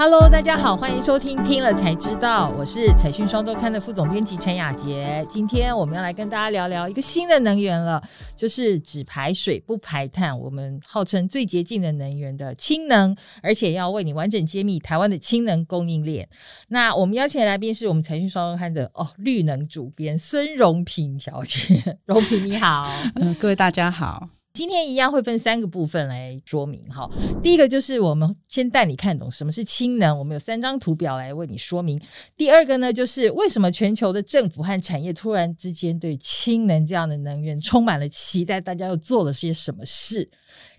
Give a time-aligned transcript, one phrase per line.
[0.00, 5.26] Hello，大家好，欢迎收听《听了才知道》，我是财讯双周刊的副总编辑陈雅杰。
[5.28, 8.00] 今天我们要来跟大家聊聊一个新的能源了，
[8.36, 16.28] 就是只排水不排碳，我们号称最洁净的能源的氢能，而且要为你完整揭秘台湾的氢能供应链。
[16.68, 24.28] 那我们邀请的来宾是我们财讯双周刊的哦绿能主编孙荣平小姐， 荣平你好，嗯，各位大家好。
[24.58, 27.08] 今天一样会分三个部分来说明哈。
[27.40, 31.96] 第一个就是我们先带你看懂什么是氢能，我们有三张图表来为你说明。
[32.36, 40.28] 第二个呢，就是为什么全球的政府和产业突然之间对氢能这样的能源充满了期待，大家又做了些什么事？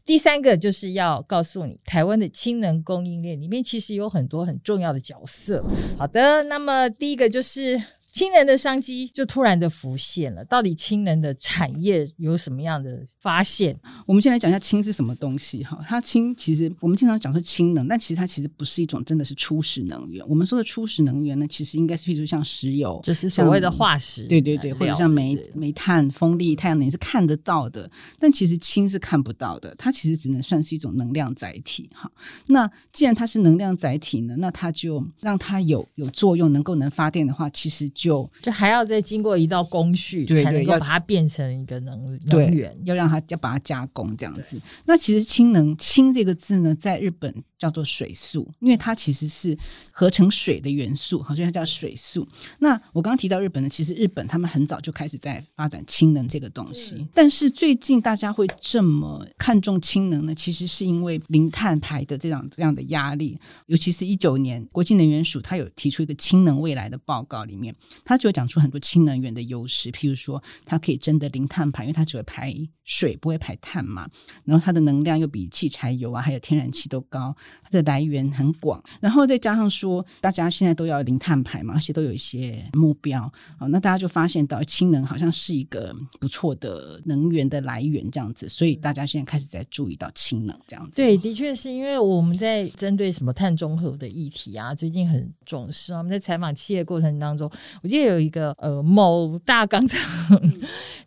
[0.03, 5.63] 第三个就是要告诉你，台湾的氢能供应链里面其实有很多很重要的角色。
[5.97, 7.81] 好的，那么第一个就是。
[8.11, 13.77] 氢能的商机就突然的浮现了，到底氢能的产业有什么样的发现？
[14.07, 15.79] 我们先来讲一下氢是什么东西哈。
[15.87, 20.27] 它氢其实我们经常讲说氢能，但其实它其实不是一种真的是初始能源。
[20.27, 29.73] 我们说的初始能源呢，其实应该是譬如像石油，就是所谓的化石，对对对，或者像煤、煤炭、风力、太阳能是看得到的，但其实氢是看不到的。
[29.77, 32.11] 它其实只能算是一种能量载体哈。
[32.47, 37.87] 那既然它是能量载体呢，那它就让它有有作用，能够能发电的话，其实。
[37.99, 38.08] 就
[38.41, 44.59] 就还要再经过一道工序，才能够把它变成一个能能源，要让它要把它加工这样子。
[44.85, 49.55] 那其实氢能氢这个字呢，在日本叫做水素，因为它其实是
[49.91, 52.27] 合成水的元素，好像它叫水素。
[52.57, 67.75] 那我刚刚提到日本呢，其实日本他们很早就开始在发展氢能这个东西，但是最近大家会这么看重氢能呢，其实是因为零碳排的这样这样的压力，尤其是一九年国际能源署它有提出一个氢能未来的报告里面。
[68.05, 74.09] 它就讲出很多氢能源的优势，譬如说，它可以真的零碳排，因为它只会排水，不会排碳嘛。
[74.45, 78.81] 然后它的能量又比汽柴油啊，还有天然气都高，它的来源很广。
[78.99, 83.21] 然后再加上说，大家现在都要零碳排嘛，而且都有一些目标
[83.57, 88.49] 啊，那大家就发现到氢能好像是一个不错的能源的来源，这样子。
[88.49, 91.01] 所以大家现在开始在注意到氢能这样子。
[91.01, 95.99] 对，的确是因为我们在针对什么碳中和的议题啊，最近很重视啊。
[95.99, 97.49] 我们在采访企业过程当中。
[97.81, 100.01] 我记得有一个呃某大钢厂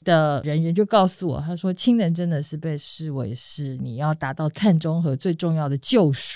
[0.05, 6.32] 的人员就告诉我，他说氢能真的是被视为是你要达到碳中和最重要的救赎，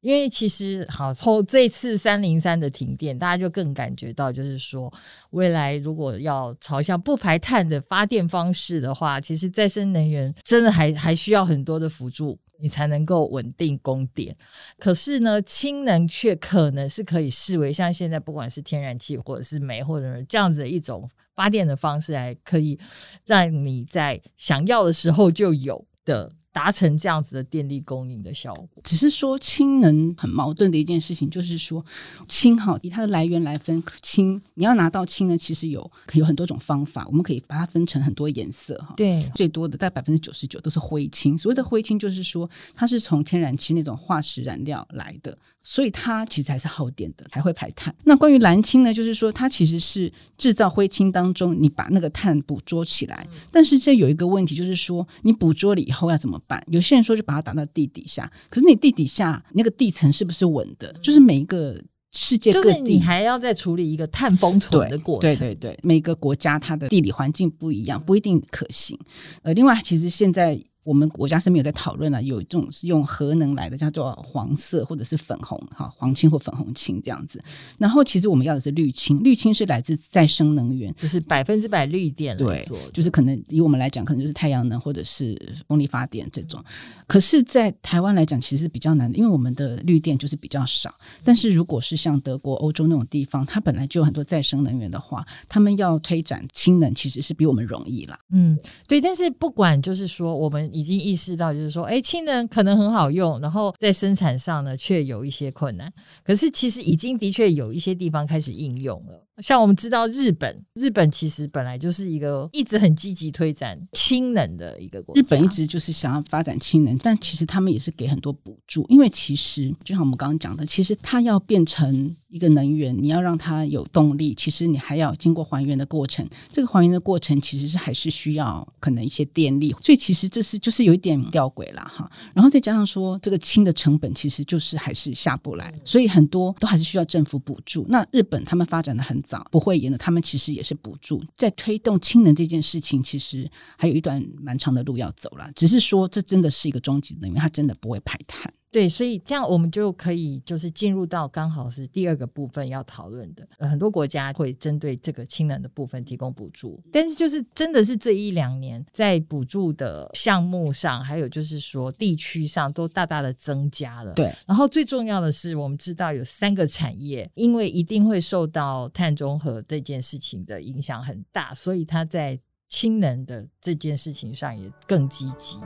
[0.00, 4.92] 因为其实好从这次三零三的停电，大家就更感觉到，就是说
[5.30, 12.38] 未来如果要朝向不排碳的发电方式的话，其实再生能源真的还还需要很多的辅助。
[12.60, 14.36] 你才能够稳定供电，
[14.80, 22.76] 可是呢，氢能却可能是可以视为像现在不管是天然气或者是煤或者是这样子的一种发电的方式，来可以
[23.24, 26.32] 让你在想要的时候就有的。
[26.52, 31.84] 达成这样子的电力供应的效果，只是说氢能很矛盾的一件事情，就是说
[32.26, 38.94] 氢哈以它的来源来分氢，你要拿到氢呢，其实有有很多种方法，我们可以把它分成很多颜色哈。
[38.96, 41.38] 对，最多的在百分之九十九都是灰氢。
[41.38, 47.94] 所谓的灰氢，就是说它是从天然气那种化石燃料来的，所以它其实还是耗电的，还会排碳。
[48.04, 56.37] 那关于蓝氢呢，就是说它其实是制造灰氢当中，你把那个碳捕捉起来，但是这有一个问题，就是说你捕捉了以后要怎么？
[56.68, 60.92] 有些人说就把它打到地底下，可是你地底下那个地层是不是稳的？
[61.02, 61.80] 就是每一个
[62.12, 65.34] 世界就是，你还要再处理一个碳封存的过程。
[65.36, 68.98] 对对对，每个国家它的地理环境不一样，不一定可行。
[69.42, 70.60] 呃，另外，其实现在。
[70.88, 77.44] 我们国家是没有在讨论了，有这种是用核能来的，叫做黄色或者是粉红，哈，黄青或粉红青这样子。
[77.76, 86.64] 然后其实我们要的是绿氢，绿氢是来自再生能源，就是百分之百绿电来做，就是可能以我们来讲，可能就是太阳能或者是风力发电这种。
[87.06, 90.94] 可是，在台湾来讲，其实是比较难的，因为我们的绿电就是比较少。
[91.22, 98.18] 但是如果是像德国、欧洲那种地方，它本来就有很多再生能源的话，他们要推展氢能，其实是比我们容易啦。
[98.30, 99.02] 嗯，对。
[99.02, 100.77] 但是不管就是说我们。
[100.78, 105.92] 已经意识到，就是说，哎，氢能可能很好用，然后在生产上呢，却有一些困难。
[106.24, 109.24] 可是，其实已经的确有一些地方开始应用了。
[109.38, 115.20] 像我们知道，日本，日本其实本来就是一个一直很积极推展氢能的一个国家。
[115.20, 126.28] 日本一直就是想要发展氢能，但其实他们也是给很多补助，因为其实就像我们刚刚讲的，其实它要变成一个能源，你要让它有动力，其实你还要经过还原的过程。
[126.50, 132.10] 这个还原的过程其实是还是需要可能一些电力，所以其实这是就是有一点吊诡了哈。
[132.34, 137.84] 然后再加上说，这个氢的成本其实就是还是下不来，所以很多都还是需要政府补助。
[137.88, 139.18] 那日本他们发展的很。
[139.28, 145.50] 早不会延的，他们其实也是补助，在推动氢能这件事情，其实还有一段蛮长的路要走了。
[145.54, 148.50] 只是说，这真的是一个终极能源，它真的不会排碳。
[148.78, 153.44] 对，所以这样我们就可以就是进入到刚好是第二个部分要讨论的。
[153.58, 164.12] 呃很多国家会针对这个氢能的部分提供补助，但是就是真的是这一两年在补助的项目上，还有就是说地区上都大大的增加了。
[164.12, 172.38] 对，然后最重要的是，我们知道有三个产业，因为一定会受到碳中和这件事情的影响很大，所以它在
[172.68, 175.58] 氢能的这件事情上也更积极。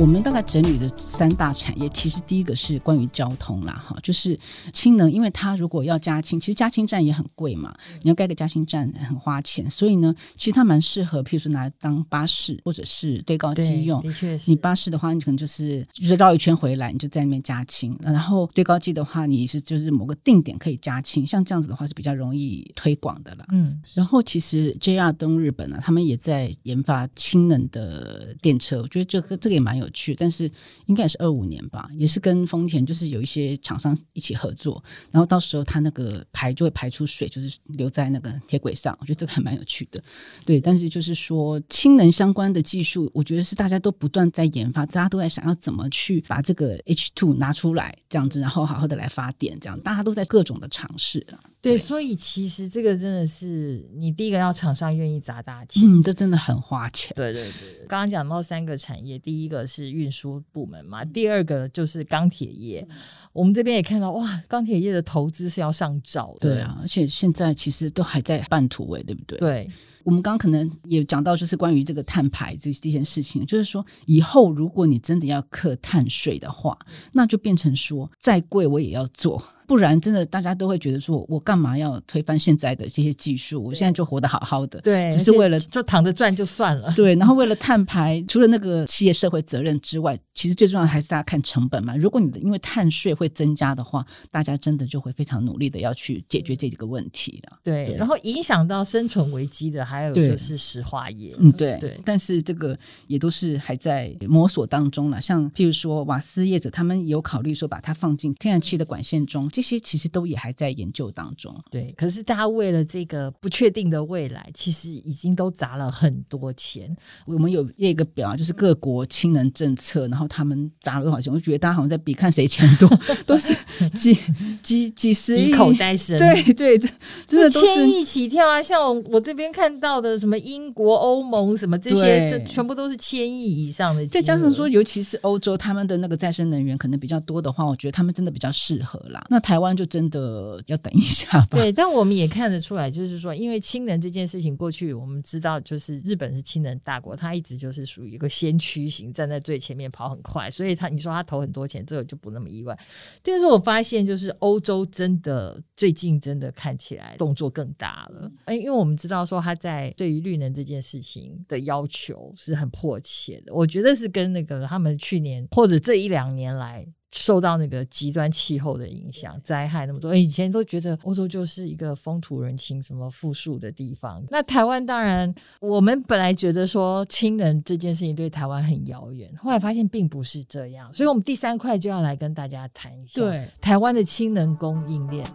[0.00, 4.38] 我们大概整理的三大产业，其实第一个是关于交通啦，哈，就是
[4.72, 14.00] 氢能，因为它如果要加氢，其实加氢站也很贵嘛，你要盖个加氢站很花钱，所以呢，其实它蛮适合，譬如说拿来当巴士或者是堆高机用。
[14.00, 23.44] 的确是你巴士的话，你可能就是就是绕一圈回来，你就在那边加氢；然后堆高机的话，你是就是某个定点可以加氢，像这样子的话是比较容易推广的啦。
[23.52, 30.50] 嗯，然后其实 JR 东日本呢、他们也在研发氢能的电车，我觉得这个这个也蛮有趣，但是
[30.86, 40.02] 应该也是二五年吧，也是跟丰田就是有一些厂商一起合作，然后到时候它那个排就会排出水，就是留在那个铁轨上，我觉得这个还蛮有趣的。
[40.44, 51.38] 对，但是就是说氢能相关的技术，我觉得是大家都不断在研发，大家都在想要怎么去把这个 H two 拿出来，这样子，然后好好的来发电，这样大家都在各种的尝试啊。
[51.62, 55.82] 对，所以其实这个真的是你第一个要厂商愿意砸大钱。
[55.84, 57.12] 嗯，这真的很花钱。
[57.14, 62.84] 对对对，刚刚讲到三个产业，第一个是运输部门嘛，第二个就是钢铁业。
[63.32, 66.40] 我们这边也看到，哇，钢铁业的投资是要上兆的。
[66.40, 69.38] 对啊，而且现在其实都还在半途位，对不对？
[69.38, 69.70] 对，
[70.02, 76.76] 我们刚刚可能也讲到，就是关于这个碳排这这件事情，就是说以后如果你真的要课碳税的话，
[77.12, 79.40] 那就变成说再贵我也要做。
[79.70, 83.62] 不然真的大家都会觉得说，我干嘛要推翻现在的这些技术？
[83.62, 86.92] 我现在就活得好好的，对，只是为了就躺着赚就算了。
[86.96, 91.96] 对，然后为了碳排，除了那个企业社会责任之外，其实最重要的还是大家看成本嘛。
[91.96, 97.56] 如果你的因为碳税会增加的话，大家真的就会非常努力的要去解决这几个问题了。
[97.62, 101.32] 对，对然后影响到生存危机的还有就是石化业。
[101.38, 102.76] 嗯，对对但是这个
[103.06, 105.20] 也都是还在摸索当中了。
[105.20, 111.54] 像譬如说瓦斯业者，他们有考虑说把它放进天然气的管线中，这些其实都也还在研究当中。
[111.70, 116.96] 对，可是大家为了这个不确定的未来，其实已经都砸了很多钱。
[117.26, 121.30] 我们有列一个表啊，就是各国氢能政策，然后他们砸了多少钱？
[121.30, 122.88] 我觉得大家好像在比看谁钱多，
[123.26, 123.54] 都是
[123.90, 124.16] 几
[124.62, 126.88] 几几十亿比口袋深，对对，这
[127.28, 128.62] 真的都是千亿起跳啊！
[128.62, 134.06] 像我我这边看到的什么英国、欧盟什么这些，对这全部都是千亿以上的。
[134.06, 139.22] 再加上说，尤其是欧洲，他们的那个再生能源可能比较多的话，我觉得他们真的比较适合啦。
[139.28, 141.48] 那台湾就真的要等一下吧。
[141.50, 152.78] 对，但我们也看得出来，就是说，因为氢能这件事情，过去我们知道，就是日本是氢能大国，它一直就是属于一个先驱型，站在最前面跑很快，所以它你说它投很多钱，这个就不那么意外。
[153.24, 166.86] 但是我发现，就是欧洲真的最近真的看起来动作更大了，哎，因为我们知道说它在对于绿能这件事情的要求是很迫切的，我觉得是跟那个他们去年或者这一两年来。
[167.12, 174.22] 受到那个极端气候的影响，灾害那么多，以前都觉得欧洲就是一个风土人情、什么富庶的地方。
[174.30, 185.26] 那台湾当然，我们本来觉得说氢能这件事情对台湾很遥远，后来发现并不是这样，所以我们第三块就要来跟大家谈一下，对台湾的氢能供应链。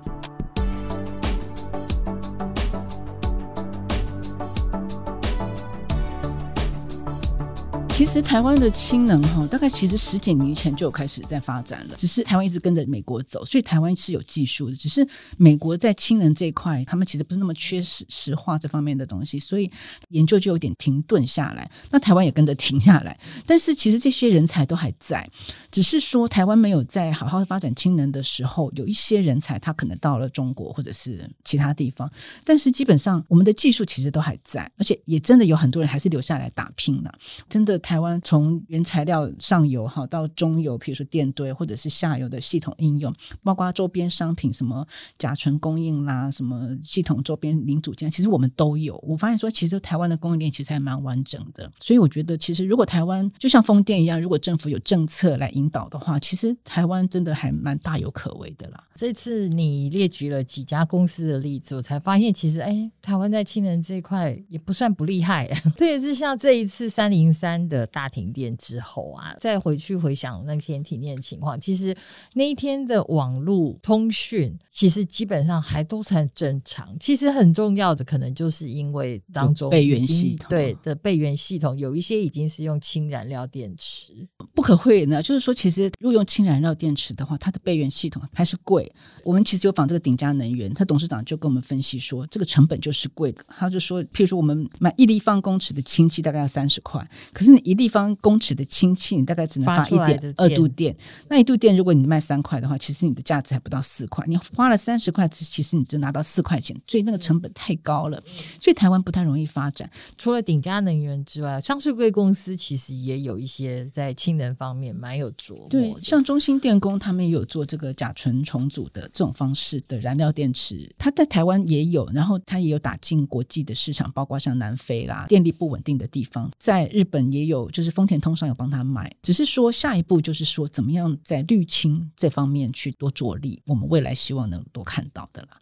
[7.96, 14.76] 其实台湾的氢能哈，大概其实十几年前就有开始在发展了，只是台湾一直跟着美国走，所以台湾是有技术的。
[14.76, 19.72] 只是美国在氢能这一块，他们其实不是那么缺石石化这方面的东西，所以
[20.10, 21.72] 研究就有点停顿下来。
[21.90, 25.26] 那台湾也跟着停下来，但是其实这些人才都还在，
[25.72, 32.12] 只是说台湾没有在好好发展氢能的时候，有一些人才他可能到了中国或者是其他地方，
[32.44, 37.16] 但是基本上我们的技术其实都还在，而且也真的有很多人还是留下来打拼了。
[37.48, 43.14] 真的，台湾从原材料上游哈到中游，比如说电堆或者是下游的系统应用，
[43.44, 44.84] 包括周边商品，什么
[45.20, 48.98] 甲醇供应啦，什么系统周边零组件，其实我们都有。
[49.08, 51.72] 我发现说，其实台湾的供应链其实还蛮完整的。
[51.78, 58.84] 所以我觉得，其实如果台湾就像风电一样，如果政府有政策来引导的话，其实台湾真的还蛮大有可为的啦。
[58.96, 71.96] 这次你列举了几家公司的例子，我才发现其实哎，台湾在氢能这一块也不算不厉害， 特别是像这一次三零三的的大停电之后啊，再回去回想那天停电的情况，其实
[72.34, 76.96] 那一天的网络通讯其实基本上还都算正常。
[77.00, 84.14] 其实很重要的可能就是因为当中备源系统对的备源系统有一些已经是用氢燃料电池，
[84.54, 88.92] 不可讳呢，就是说，其实如果用氢燃料电池的话，它的备源系统还是贵。
[89.24, 93.44] 我们其实有访这个鼎家能源，他董事长就跟我们分析说，这个成本就是贵的。
[93.48, 100.96] 他就说，譬如说我们买一立方公尺的氢气大概要三十块，可是你一立方公尺的氢气，你大概只能发一点二度电。
[101.28, 104.24] 那一度电如果你卖三块的话，其实你的价值还不到四块。
[104.28, 108.22] 你花了三十块，其实你就拿到四块钱，所以那个成本太高了。
[108.60, 109.90] 所以台湾不太容易发展。
[110.18, 115.68] 除了鼎家能源之外，上市贵公司其实也有一些在氢能方面蛮有琢磨。
[115.70, 129.14] 对，像中兴电工他们也有做这个甲醇重组的这种方式的燃料电池，它在台湾也有，然后它也有打进国际的市场，包括像南非啦，电力不稳定的地方，在日本也有，就是丰田通商有帮他买。
[129.22, 135.60] 只是说下一步就是说，怎么样在绿清这方面去多着力，我们未来希望能多看到的啦。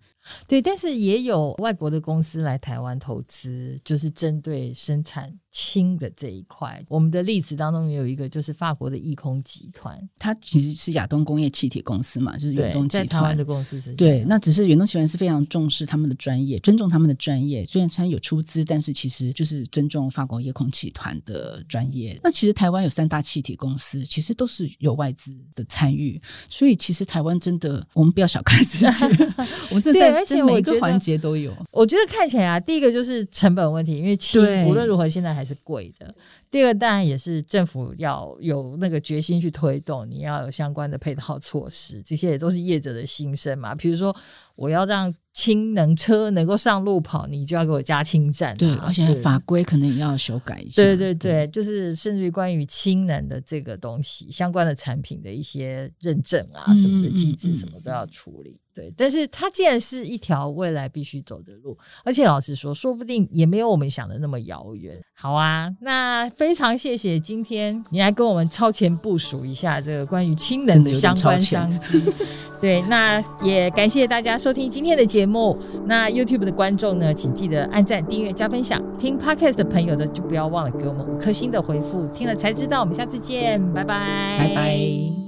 [0.47, 6.83] 对，但是也有外国的公司来台湾投资，就是针对生产氢的这一块。
[6.89, 13.07] 我们的例子当中也有一个，就是法国的易空集团，它其实是亚东工业气体公司嘛，就是远东集团。
[13.07, 13.93] 在台湾的公司是。
[13.93, 17.63] 对，那只是远东集团是非常重视他们的专业，尊重他们的专业。
[17.65, 22.19] 虽然虽然有出资，但是其实就是尊重法国夜空集团的专业。
[22.23, 26.19] 那其实台湾有三大气体公司，其实都是有外资的参与。
[26.49, 29.05] 所以其实台湾真的，我们不要小看自己，
[29.69, 30.13] 我们这在。
[30.13, 36.13] 而且每个环节都有，我觉得看起来啊，第一个就是成本问题，因为氢无论如何现在还是贵的。
[36.53, 43.73] 第二个当然也是政府要有那个决心去推动，你要有相关的配套措施，这些也都是业者的心声嘛。
[43.73, 44.15] 比如说，
[44.53, 48.55] 我要让氢能车能够上路跑，你就要给我加氢站。
[48.55, 50.83] 对，而且法规可能也要修改一下。
[50.83, 58.59] 对对对，就是甚至于关于氢能的这个东西，相关的产品的一些认证啊什么的机制，什么都要处理。
[58.75, 64.99] 对，但是它既然是一条未来必须走的路，而且老实说，说不定也没有我们想的那么遥远。
[65.13, 72.03] 好啊，那非常谢谢今天你来跟我们超前部署一下这个关于氢能的相关商机。
[72.59, 75.57] 对，那也感谢大家收听今天的节目。
[75.85, 78.81] 那 YouTube 的观众呢，请记得按赞、订阅、加分享。
[78.99, 82.05] 听 Podcast 的朋友呢，就不要忘了给我们五颗星的回复。
[82.13, 85.22] 听了才知道，我们下次见，拜拜，拜拜。